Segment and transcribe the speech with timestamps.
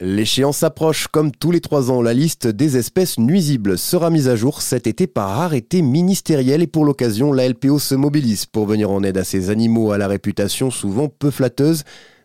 [0.00, 1.08] L'échéance approche.
[1.08, 4.86] Comme tous les trois ans, la liste des espèces nuisibles sera mise à jour cet
[4.86, 9.18] été par arrêté ministériel et pour l'occasion, la LPO se mobilise pour venir en aide
[9.18, 11.82] à ces animaux à la réputation souvent peu flatteuse,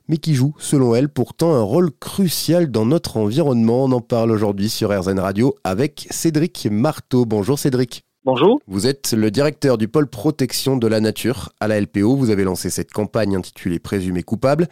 [0.08, 3.86] mais qui jouent, selon elle, pourtant un rôle crucial dans notre environnement.
[3.86, 7.26] On en parle aujourd'hui sur RZN Radio avec Cédric Marteau.
[7.26, 8.04] Bonjour Cédric.
[8.24, 8.60] Bonjour.
[8.68, 12.16] Vous êtes le directeur du pôle protection de la nature à la LPO.
[12.18, 14.68] Vous avez lancé cette campagne intitulée Présumé coupable.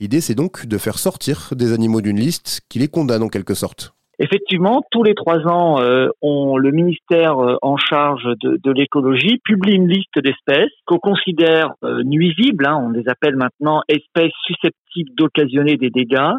[0.00, 3.54] L'idée, c'est donc de faire sortir des animaux d'une liste qui les condamne en quelque
[3.54, 3.94] sorte.
[4.18, 9.88] Effectivement, tous les trois ans, euh, le ministère euh, en charge de, l'écologie publie une
[9.88, 12.66] liste d'espèces qu'on considère euh, nuisibles.
[12.66, 12.78] Hein.
[12.84, 16.34] on les appelle maintenant espèces susceptibles d'occasionner des dégâts.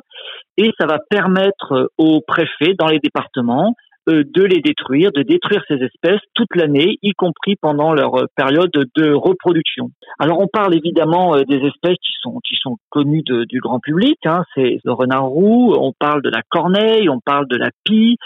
[0.56, 3.74] Et ça va permettre aux préfets dans les départements
[4.08, 8.72] de les détruire, de détruire ces espèces toute l'année, y compris pendant leur euh, période
[8.72, 9.90] de reproduction.
[10.20, 14.18] Alors on parle évidemment euh, des espèces qui sont qui sont connues du grand public,
[14.26, 18.18] hein, c'est le renard roux, on parle de la corneille, on parle de la pie,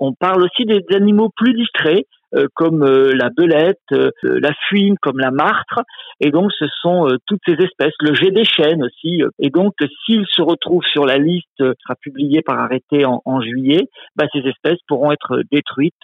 [0.00, 4.96] on parle aussi des animaux plus discrets euh, comme euh, la belette, euh, la fuine,
[5.00, 5.80] comme la martre.
[6.20, 7.94] Et donc, ce sont toutes ces espèces.
[8.00, 9.22] Le jet des chênes aussi.
[9.38, 13.88] Et donc, s'ils se retrouvent sur la liste, sera publiée par arrêté en, en juillet,
[14.16, 15.94] bah, ces espèces pourront être détruites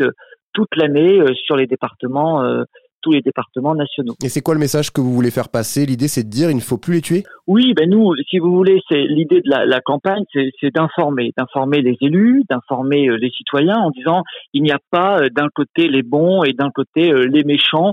[0.52, 2.42] toute l'année sur les départements
[3.03, 4.14] tous les départements nationaux.
[4.25, 5.84] Et c'est quoi le message que vous voulez faire passer?
[5.86, 7.25] L'idée, c'est de dire il ne faut plus les tuer?
[7.47, 11.83] Oui, ben nous, si vous voulez, c'est l'idée de la, la campagne, c'est d'informer, d'informer
[11.83, 15.89] les élus, d'informer euh, les citoyens en disant il n'y a pas euh, d'un côté
[15.89, 17.92] les bons et d'un côté euh, les méchants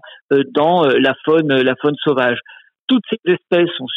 [0.54, 2.38] dans la faune, la faune sauvage.
[2.88, 3.88] Toutes ces espèces sont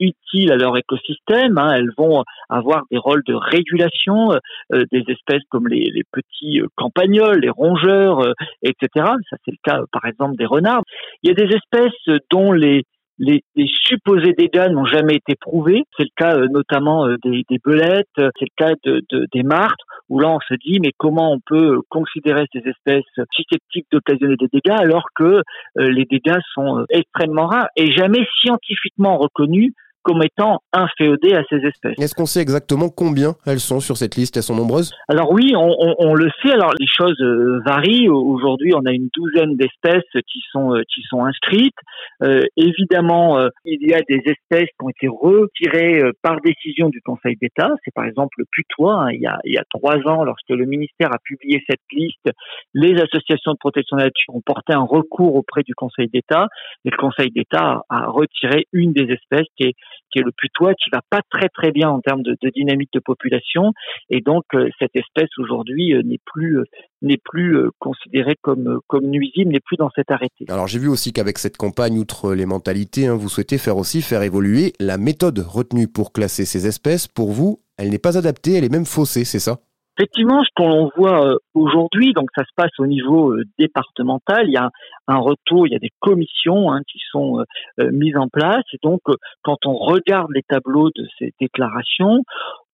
[0.00, 1.58] utiles à leur écosystème.
[1.58, 1.72] Hein.
[1.74, 4.32] Elles vont avoir des rôles de régulation
[4.72, 8.88] euh, des espèces comme les, les petits euh, campagnols, les rongeurs, euh, etc.
[9.28, 10.82] Ça, c'est le cas, par exemple, des renards.
[11.22, 12.84] Il y a des espèces dont les
[13.22, 15.84] les, les, supposés dégâts n'ont jamais été prouvés.
[15.94, 20.20] C'est le cas notamment des, des, belettes, c'est le cas de, de, des martres, où
[20.20, 24.70] là on se dit mais comment on peut considérer ces espèces susceptibles d'occasionner des dégâts
[24.70, 25.42] alors que
[25.76, 31.98] les dégâts sont extrêmement rares et jamais scientifiquement reconnus comme étant inféodées à ces espèces.
[31.98, 34.36] Est-ce qu'on sait exactement combien elles sont sur cette liste?
[34.36, 34.92] Elles sont nombreuses?
[35.08, 36.52] Alors oui, on, on, on, le sait.
[36.52, 38.08] Alors les choses euh, varient.
[38.08, 41.74] Aujourd'hui, on a une douzaine d'espèces qui sont euh, qui sont inscrites.
[42.22, 47.00] Euh, évidemment, euh, il y a des espèces qui ont été retirées par décision du
[47.02, 47.70] Conseil d'État.
[47.84, 49.02] C'est par exemple le putois.
[49.02, 49.10] Hein.
[49.12, 52.30] Il, y a, il y a trois ans, lorsque le ministère a publié cette liste,
[52.74, 56.48] les associations de protection de la nature ont porté un recours auprès du Conseil d'État.
[56.84, 59.74] Et le Conseil d'État a retiré une des espèces qui est
[60.10, 63.00] qui est le putois, qui va pas très très bien en termes de, dynamique de
[63.00, 63.72] population,
[64.08, 66.64] et donc euh, cette espèce aujourd'hui euh, n'est plus euh,
[67.02, 70.44] n'est plus considérée comme comme nuisible, n'est plus dans cet arrêté.
[70.48, 74.02] Alors j'ai vu aussi qu'avec cette campagne, outre les mentalités, hein, vous souhaitez faire aussi
[74.02, 77.08] faire évoluer la méthode retenue pour classer ces espèces.
[77.08, 79.60] Pour vous, elle n'est pas adaptée, elle est même faussée, c'est ça?
[80.00, 84.54] Effectivement, ce qu'on voit euh, aujourd'hui, donc ça se passe au niveau euh, départemental, il
[84.54, 84.70] y a
[85.08, 88.78] un retour, il y a des commissions hein, qui sont euh, mises en place, et
[88.82, 89.02] donc
[89.42, 92.22] quand on regarde les tableaux de ces déclarations,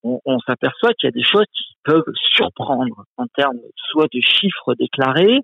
[0.04, 3.58] on, s'aperçoit qu'il y a des choses qui peuvent surprendre en termes
[3.90, 5.40] soit de chiffres déclarés,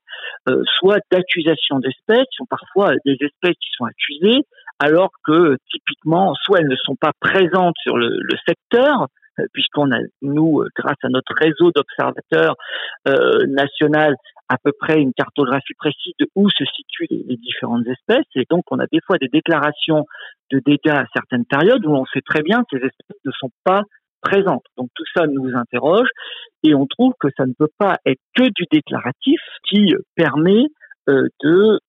[0.78, 4.44] soit d'accusations d'espèces, qui sont parfois des espèces qui sont accusées,
[4.78, 9.21] alors que typiquement, soit elles ne sont pas présentes sur le secteur, euh,
[9.52, 12.56] puisqu'on a, nous, euh, grâce à notre réseau d'observateurs
[13.08, 14.14] euh, national,
[14.48, 18.26] à peu près une cartographie précise de où se situent les, différentes espèces.
[18.34, 20.04] Et donc, on a des fois des déclarations
[20.50, 23.50] de dégâts à certaines périodes où on sait très bien que ces espèces ne sont
[23.64, 23.82] pas
[24.20, 24.64] présentes.
[24.76, 26.08] Donc, tout ça nous interroge
[26.62, 30.66] et on trouve que ça ne peut pas être que du déclaratif qui permet
[31.08, 31.80] de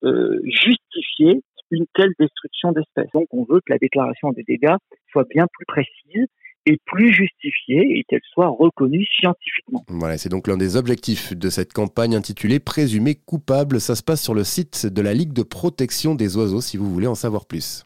[0.46, 3.12] justifier une telle destruction d'espèces.
[3.14, 4.76] Donc, on veut que la déclaration des dégâts
[5.12, 6.28] soit bien plus précise
[6.66, 9.84] est plus justifiée et qu'elle soit reconnue scientifiquement.
[9.88, 13.82] Voilà, c'est donc l'un des objectifs de cette campagne intitulée Présumé coupable.
[13.82, 16.92] Ça se passe sur le site de la Ligue de protection des oiseaux si vous
[16.92, 17.82] voulez en savoir plus.